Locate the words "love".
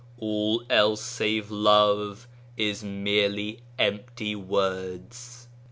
1.51-2.27